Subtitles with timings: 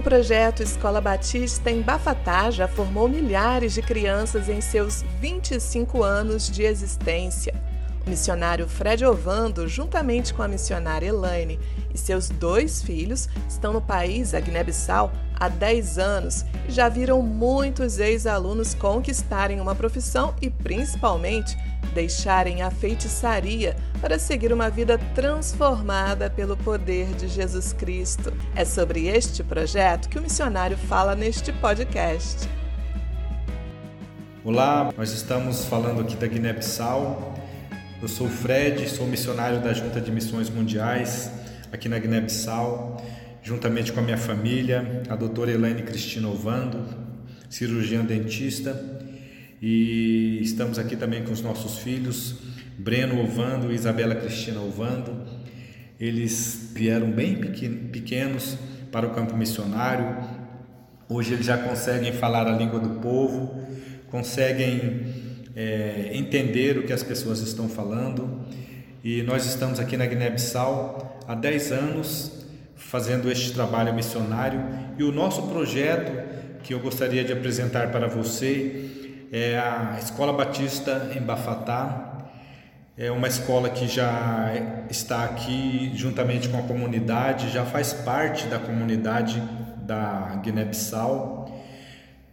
[0.00, 6.50] O projeto Escola Batista em Bafatá já formou milhares de crianças em seus 25 anos
[6.50, 7.52] de existência.
[8.06, 11.60] O missionário Fred Ovando, juntamente com a missionária Elaine
[11.92, 17.20] e seus dois filhos, estão no país, a Guiné-Bissau, há 10 anos e já viram
[17.20, 21.58] muitos ex-alunos conquistarem uma profissão e, principalmente,
[21.90, 28.32] deixarem a feitiçaria para seguir uma vida transformada pelo poder de Jesus Cristo.
[28.54, 32.48] É sobre este projeto que o missionário fala neste podcast.
[34.44, 37.30] Olá, nós estamos falando aqui da Guiné-Bissau
[38.02, 41.30] eu sou o Fred, sou missionário da Junta de Missões Mundiais
[41.70, 42.96] aqui na Guiné-Bissau,
[43.42, 46.82] juntamente com a minha família, a doutora Elaine Cristina Ovando,
[47.50, 48.72] cirurgiã dentista,
[49.62, 52.36] e estamos aqui também com os nossos filhos,
[52.78, 55.14] Breno Ovando e Isabela Cristina Ovando.
[55.98, 58.56] Eles vieram bem pequenos
[58.90, 60.16] para o campo missionário.
[61.10, 63.62] Hoje eles já conseguem falar a língua do povo,
[64.10, 65.02] conseguem
[65.54, 68.46] é, entender o que as pessoas estão falando.
[69.04, 74.64] E nós estamos aqui na Guiné-Bissau há 10 anos fazendo este trabalho missionário
[74.96, 76.12] e o nosso projeto
[76.62, 78.99] que eu gostaria de apresentar para você
[79.32, 82.26] é a Escola Batista em Bafatá.
[82.98, 84.52] É uma escola que já
[84.90, 89.40] está aqui juntamente com a comunidade, já faz parte da comunidade
[89.82, 91.64] da Guiné-Bissau,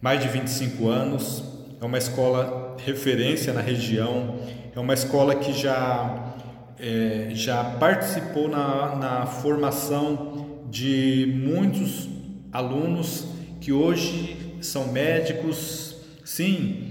[0.00, 1.44] mais de 25 anos.
[1.80, 4.34] É uma escola referência na região,
[4.74, 6.34] é uma escola que já,
[6.80, 12.08] é, já participou na, na formação de muitos
[12.52, 13.24] alunos
[13.60, 15.96] que hoje são médicos.
[16.24, 16.87] Sim,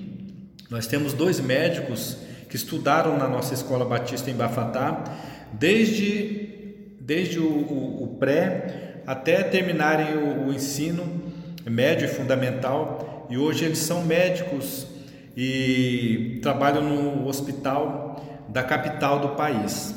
[0.69, 2.17] nós temos dois médicos
[2.49, 5.03] que estudaram na nossa escola Batista em Bafatá,
[5.53, 11.05] desde, desde o, o, o pré até terminarem o, o ensino
[11.65, 14.87] médio e fundamental, e hoje eles são médicos
[15.35, 19.95] e trabalham no hospital da capital do país.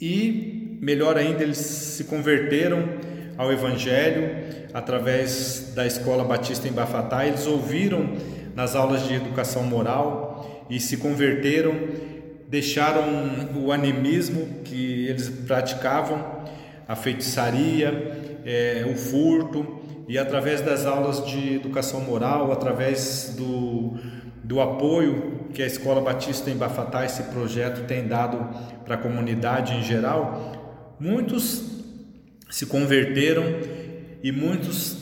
[0.00, 2.88] E, melhor ainda, eles se converteram
[3.36, 4.30] ao Evangelho
[4.74, 7.26] através da Escola Batista em Bafatá.
[7.26, 8.10] Eles ouviram
[8.58, 11.74] nas aulas de educação moral e se converteram,
[12.48, 13.04] deixaram
[13.54, 16.42] o animismo que eles praticavam,
[16.88, 23.94] a feitiçaria, é, o furto, e através das aulas de educação moral, através do,
[24.42, 28.44] do apoio que a Escola Batista em Bafatá, esse projeto, tem dado
[28.84, 31.62] para a comunidade em geral, muitos
[32.50, 33.44] se converteram
[34.20, 34.97] e muitos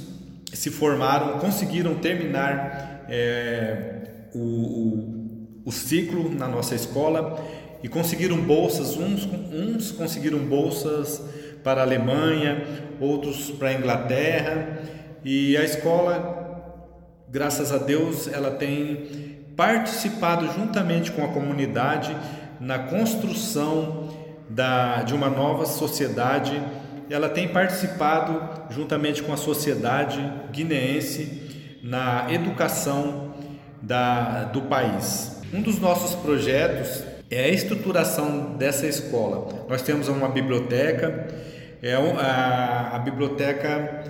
[0.57, 7.45] se formaram, conseguiram terminar é, o, o, o, ciclo na nossa escola
[7.83, 11.23] e conseguiram bolsas, uns, uns conseguiram bolsas
[11.63, 12.65] para a Alemanha,
[13.01, 14.79] outros para a Inglaterra,
[15.25, 16.85] e a escola,
[17.29, 22.17] graças a Deus, ela tem participado juntamente com a comunidade
[22.61, 24.09] na construção
[24.49, 26.63] da, de uma nova sociedade.
[27.09, 33.35] Ela tem participado juntamente com a sociedade guineense na educação
[33.81, 35.41] da, do país.
[35.53, 39.67] Um dos nossos projetos é a estruturação dessa escola.
[39.69, 41.29] Nós temos uma biblioteca,
[41.83, 44.05] é a, a biblioteca,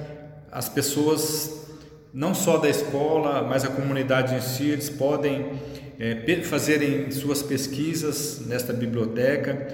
[0.50, 1.66] as pessoas
[2.12, 5.52] não só da escola, mas a comunidade em si, eles podem
[5.98, 9.68] é, fazerem suas pesquisas nesta biblioteca.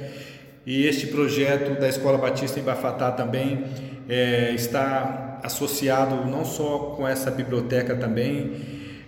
[0.64, 3.64] E este projeto da Escola Batista em Bafatá também
[4.08, 8.52] é, está associado não só com essa biblioteca também,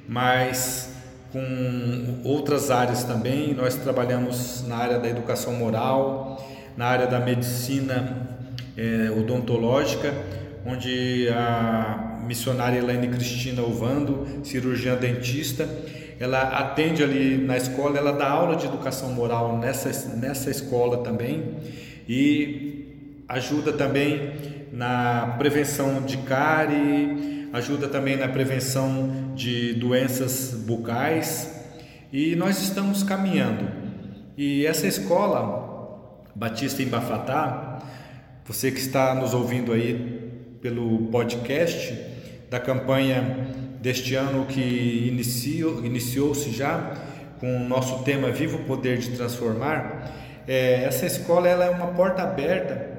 [0.08, 0.92] mas
[1.32, 3.54] com outras áreas também.
[3.54, 6.44] Nós trabalhamos na área da educação moral,
[6.76, 8.28] na área da medicina
[8.76, 10.12] é, odontológica,
[10.66, 15.68] onde a missionária Elaine Cristina Ovando, cirurgiã dentista.
[16.18, 21.56] Ela atende ali na escola, ela dá aula de educação moral nessa, nessa escola também
[22.08, 24.32] e ajuda também
[24.72, 31.50] na prevenção de cárie, ajuda também na prevenção de doenças bucais
[32.12, 33.68] e nós estamos caminhando.
[34.36, 35.64] E essa escola
[36.34, 37.78] Batista em Bafatá,
[38.44, 41.96] você que está nos ouvindo aí pelo podcast,
[42.50, 43.46] da campanha
[43.84, 44.62] deste ano que
[45.12, 46.94] iniciou, iniciou-se já
[47.38, 50.10] com o nosso tema Viva o Poder de Transformar,
[50.48, 52.92] é, essa escola ela é uma porta aberta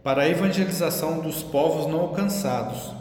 [0.00, 2.94] para a evangelização dos povos não alcançados.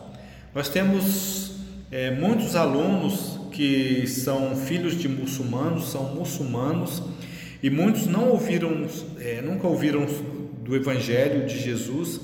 [0.53, 1.57] Nós temos
[1.91, 7.03] é, muitos alunos que são filhos de muçulmanos, são muçulmanos
[7.62, 8.88] e muitos não ouviram,
[9.19, 10.07] é, nunca ouviram
[10.63, 12.19] do Evangelho de Jesus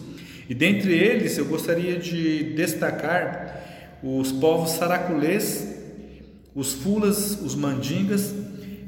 [0.50, 3.57] E dentre eles eu gostaria de destacar
[4.04, 5.76] os povos saraculês,
[6.54, 8.34] os fulas, os mandingas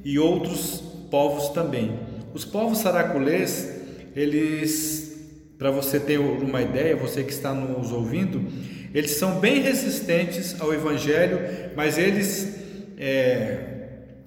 [0.04, 2.00] e outros povos também.
[2.34, 3.70] Os povos saraculês,
[4.16, 5.20] eles,
[5.58, 8.48] para você ter uma ideia, você que está nos ouvindo,
[8.94, 11.40] eles são bem resistentes ao Evangelho,
[11.76, 12.56] mas eles
[12.98, 13.60] é,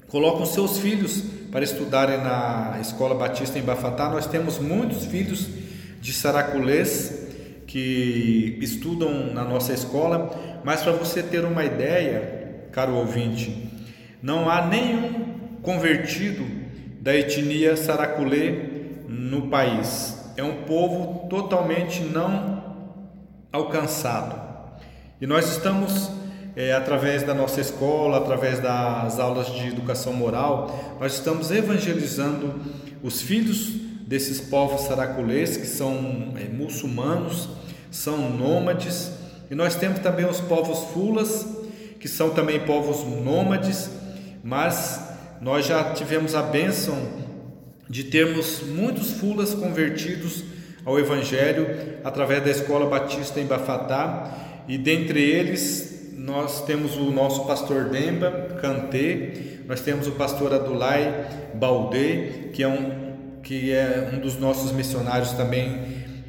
[0.08, 4.08] colocam seus filhos para estudarem na Escola Batista em Bafatá.
[4.08, 5.48] Nós temos muitos filhos
[6.00, 7.22] de saraculês
[7.66, 13.70] que estudam na nossa escola, mas para você ter uma ideia, caro ouvinte,
[14.22, 16.44] não há nenhum convertido
[17.00, 18.70] da etnia saraculê
[19.08, 20.32] no país.
[20.36, 22.62] É um povo totalmente não
[23.52, 24.40] alcançado.
[25.20, 26.10] E nós estamos,
[26.56, 32.60] é, através da nossa escola, através das aulas de educação moral, nós estamos evangelizando
[33.02, 33.68] os filhos
[34.06, 37.48] desses povos saraculês, que são é, muçulmanos,
[37.90, 39.10] são nômades,
[39.52, 41.46] e nós temos também os povos fulas,
[42.00, 43.90] que são também povos nômades,
[44.42, 44.98] mas
[45.42, 46.96] nós já tivemos a bênção
[47.86, 50.42] de termos muitos fulas convertidos
[50.86, 51.66] ao Evangelho
[52.02, 58.56] através da Escola Batista em Bafatá, e dentre eles nós temos o nosso pastor Demba
[58.58, 63.12] Cantê, nós temos o pastor Adulai Baldê, que é um,
[63.42, 65.78] que é um dos nossos missionários também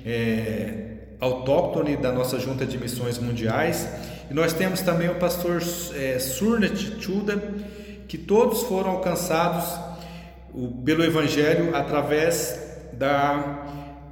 [0.06, 0.93] é,
[1.24, 3.88] autóctone da nossa Junta de Missões Mundiais.
[4.30, 5.62] E nós temos também o pastor
[5.96, 7.42] é, Surnet Chuda,
[8.08, 9.66] que todos foram alcançados
[10.84, 12.60] pelo Evangelho através
[12.94, 13.66] da,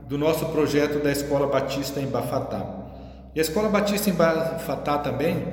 [0.08, 2.66] do nosso projeto da Escola Batista em Bafatá.
[3.36, 5.44] E a Escola Batista em Bafatá também,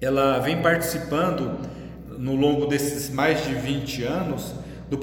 [0.00, 1.58] ela vem participando
[2.18, 4.54] no longo desses mais de 20 anos
[4.90, 4.96] do,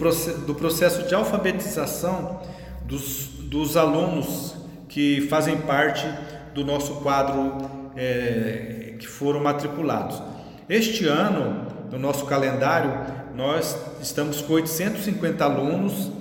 [0.45, 2.41] do processo de alfabetização
[2.83, 4.60] dos, dos alunos
[4.91, 6.05] que fazem parte
[6.53, 10.21] do nosso quadro é, que foram matriculados.
[10.67, 12.91] Este ano, no nosso calendário,
[13.33, 16.11] nós estamos com 850 alunos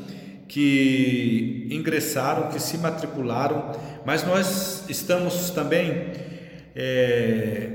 [0.46, 3.72] que ingressaram, que se matricularam,
[4.06, 6.12] mas nós estamos também
[6.76, 7.70] é,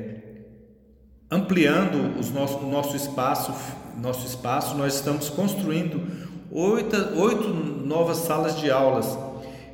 [1.29, 3.53] ampliando os nosso, o nosso espaço,
[3.97, 6.01] nosso espaço, nós estamos construindo
[6.49, 9.24] oito, oito novas salas de aulas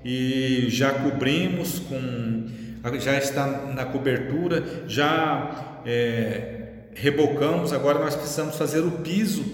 [0.04, 2.62] e já cobrimos com
[3.00, 6.62] já está na cobertura, já é,
[6.96, 9.46] rebocamos, agora nós precisamos fazer o piso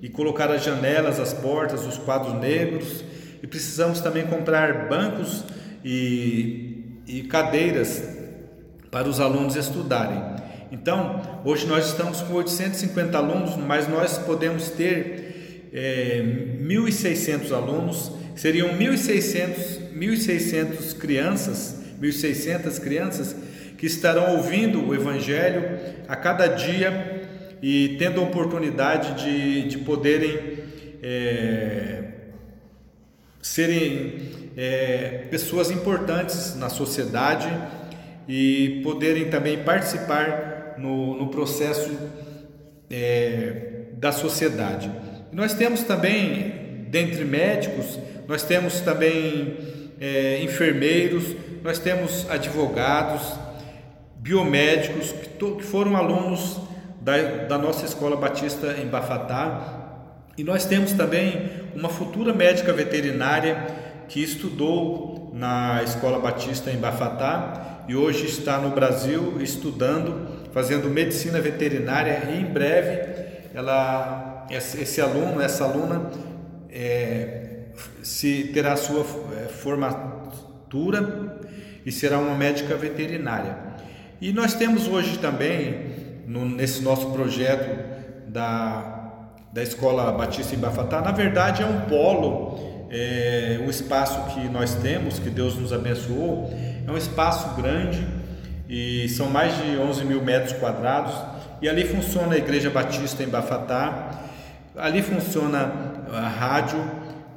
[0.00, 3.04] e colocar as janelas, as portas, os quadros negros
[3.42, 5.44] e precisamos também comprar bancos
[5.84, 8.02] e, e cadeiras
[8.90, 10.40] para os alunos estudarem.
[10.72, 16.22] Então, hoje nós estamos com 850 alunos, mas nós podemos ter é,
[16.60, 23.36] 1.600 alunos, seriam 1.600 1.600 crianças, 1.600 crianças
[23.76, 25.78] que estarão ouvindo o Evangelho
[26.08, 27.28] a cada dia
[27.62, 30.58] e tendo a oportunidade de, de poderem
[31.02, 32.04] é,
[33.42, 37.48] serem é, pessoas importantes na sociedade
[38.26, 41.90] e poderem também participar no, no processo
[42.90, 44.90] é, da sociedade.
[45.30, 47.98] nós temos também, dentre médicos,
[48.30, 49.56] nós temos também
[50.00, 51.34] é, enfermeiros,
[51.64, 53.34] nós temos advogados,
[54.18, 56.60] biomédicos que, to, que foram alunos
[57.00, 57.16] da,
[57.48, 60.28] da nossa escola batista em Bafatá.
[60.38, 63.66] E nós temos também uma futura médica veterinária
[64.08, 71.40] que estudou na escola batista em Bafatá e hoje está no Brasil estudando, fazendo medicina
[71.40, 73.10] veterinária e em breve
[73.52, 76.12] ela, esse aluno, essa aluna
[76.70, 77.49] é,
[78.02, 81.38] se terá sua eh, formatura
[81.84, 83.56] e será uma médica veterinária.
[84.20, 89.12] E nós temos hoje também, no, nesse nosso projeto da,
[89.52, 94.74] da Escola Batista em Bafatá, na verdade é um polo, é, o espaço que nós
[94.74, 96.52] temos, que Deus nos abençoou,
[96.86, 98.06] é um espaço grande
[98.68, 101.14] e são mais de 11 mil metros quadrados.
[101.62, 104.10] E ali funciona a Igreja Batista em Bafatá,
[104.76, 105.72] ali funciona
[106.12, 106.78] a rádio,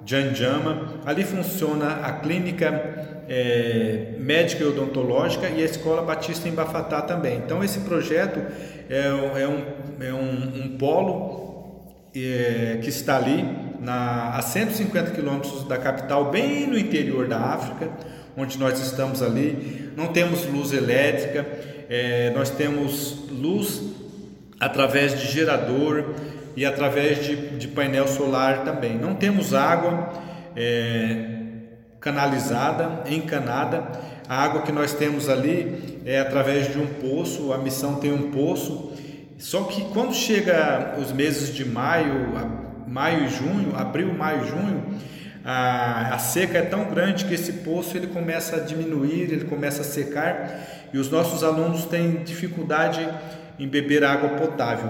[0.06, 1.02] Janjama.
[1.06, 7.38] Ali funciona a clínica é, médica e odontológica e a Escola Batista em Bafatá também.
[7.38, 8.40] Então, esse projeto
[8.90, 11.44] é, é, um, é um, um polo
[12.16, 13.44] é, que está ali
[13.80, 17.90] na, a 150 quilômetros da capital, bem no interior da África,
[18.38, 19.92] onde nós estamos ali.
[19.96, 21.46] Não temos luz elétrica,
[21.90, 23.82] é, nós temos luz
[24.60, 26.14] através de gerador,
[26.56, 28.98] e através de, de painel solar também.
[28.98, 30.14] Não temos água
[30.56, 31.26] é,
[32.00, 33.84] canalizada, encanada.
[34.28, 38.32] A água que nós temos ali é através de um poço, a missão tem um
[38.32, 38.92] poço.
[39.38, 42.32] Só que quando chega os meses de maio,
[42.88, 44.84] maio e junho, abril, maio e junho,
[45.44, 49.82] a, a, seca é tão grande que esse poço ele começa a diminuir, ele começa
[49.82, 53.06] a secar e os nossos alunos têm dificuldade
[53.60, 54.90] em beber água potável.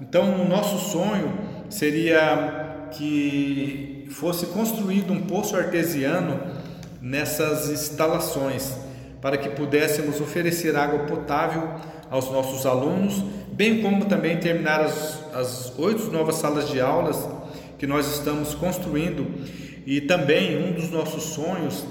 [0.00, 1.32] Então, o nosso sonho
[1.70, 6.38] seria que fosse construído um poço artesiano
[7.00, 8.76] nessas instalações,
[9.22, 11.74] para que pudéssemos oferecer água potável
[12.10, 17.26] aos nossos alunos, bem como também terminar as, as oito novas salas de aulas
[17.78, 19.26] que nós estamos construindo.
[19.86, 21.86] E também um dos nossos sonhos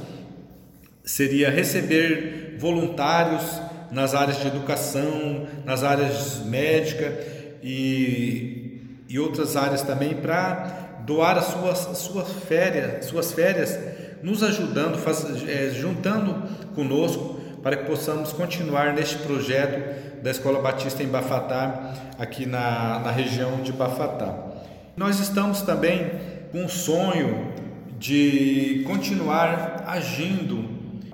[1.04, 7.35] seria receber voluntários nas áreas de educação, nas áreas médicas
[7.66, 13.78] e, e outras áreas também para doar as suas, suas férias, suas férias,
[14.22, 16.44] nos ajudando, faz, é, juntando
[16.76, 23.12] conosco para que possamos continuar neste projeto da Escola Batista em Bafatá, aqui na, na
[23.12, 24.38] região de Bafatá.
[24.96, 26.12] Nós estamos também
[26.52, 27.52] com o sonho
[27.98, 30.70] de continuar agindo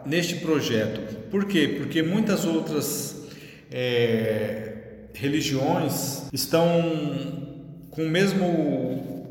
[0.05, 1.29] neste projeto.
[1.29, 1.75] Por quê?
[1.77, 3.25] Porque muitas outras
[3.71, 4.70] é,
[5.13, 9.21] religiões estão com o mesmo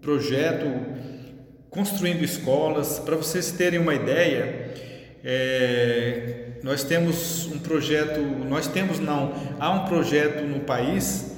[0.00, 0.66] projeto,
[1.70, 2.98] construindo escolas.
[2.98, 4.74] Para vocês terem uma ideia,
[5.24, 11.32] é, nós temos um projeto, nós temos não, há um projeto no país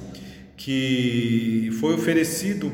[0.57, 2.71] que foi oferecido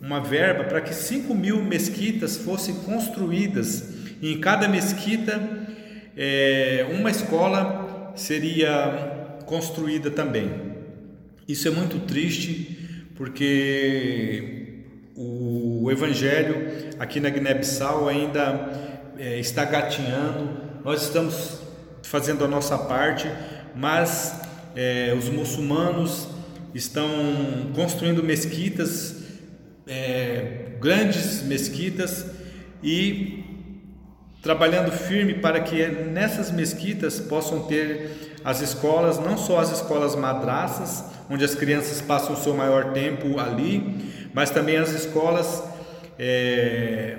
[0.00, 3.94] uma verba para que 5 mil mesquitas fossem construídas.
[4.20, 5.40] E em cada mesquita,
[6.16, 9.19] é, uma escola seria
[9.50, 10.48] construída também.
[11.48, 14.84] Isso é muito triste, porque
[15.16, 20.48] o Evangelho aqui na Guiné-Bissau ainda é, está gatinhando.
[20.84, 21.60] Nós estamos
[22.04, 23.28] fazendo a nossa parte,
[23.74, 24.40] mas
[24.76, 26.28] é, os muçulmanos
[26.72, 27.08] estão
[27.74, 29.16] construindo mesquitas
[29.84, 32.24] é, grandes mesquitas
[32.82, 33.44] e
[34.40, 41.04] trabalhando firme para que nessas mesquitas possam ter as escolas, não só as escolas madraças,
[41.28, 45.62] onde as crianças passam o seu maior tempo ali, mas também as escolas
[46.18, 47.16] é,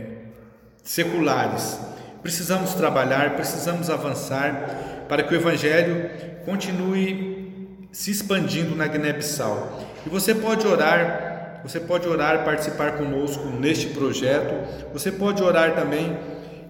[0.84, 1.80] seculares.
[2.22, 6.10] Precisamos trabalhar, precisamos avançar para que o Evangelho
[6.46, 9.88] continue se expandindo na Guiné-Bissau.
[10.06, 11.32] E você pode orar
[11.64, 14.54] você pode orar, participar conosco neste projeto.
[14.94, 16.18] Você pode orar também,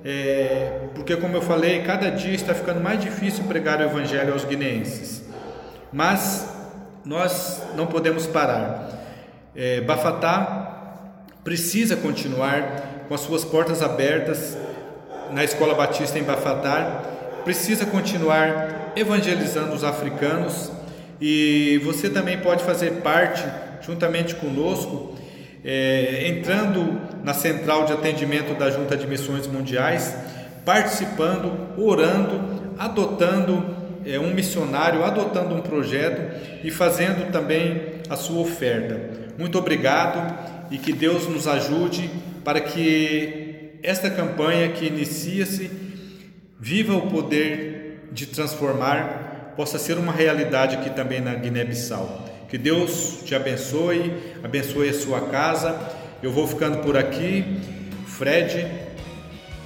[0.03, 4.43] é, porque, como eu falei, cada dia está ficando mais difícil pregar o Evangelho aos
[4.43, 5.24] guineenses.
[5.93, 6.50] Mas
[7.05, 8.89] nós não podemos parar.
[9.55, 10.72] É, Bafatá
[11.43, 14.58] precisa continuar com as suas portas abertas
[15.31, 17.03] na Escola Batista em Bafatá,
[17.43, 20.72] precisa continuar evangelizando os africanos
[21.20, 23.43] e você também pode fazer parte
[23.81, 25.11] juntamente conosco,
[25.63, 30.15] é, entrando na central de atendimento da Junta de Missões Mundiais,
[30.65, 33.63] participando, orando, adotando
[34.06, 39.00] é, um missionário, adotando um projeto e fazendo também a sua oferta.
[39.38, 42.10] Muito obrigado e que Deus nos ajude
[42.44, 45.70] para que esta campanha que inicia-se
[46.60, 52.21] viva o poder de transformar, possa ser uma realidade aqui também na Guiné-Bissau.
[52.51, 55.79] Que Deus te abençoe, abençoe a sua casa.
[56.22, 57.46] Eu vou ficando por aqui.
[58.05, 58.67] Fred,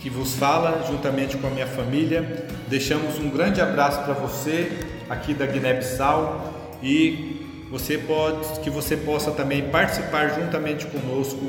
[0.01, 2.45] que vos fala, juntamente com a minha família.
[2.67, 4.71] Deixamos um grande abraço para você
[5.09, 11.41] aqui da Guiné-Bissau e você pode, que você possa também participar juntamente conosco.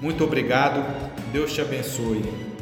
[0.00, 0.80] Muito obrigado.
[1.32, 2.53] Deus te abençoe.